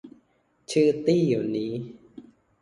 [0.71, 1.73] ชื่อตี้วันนี้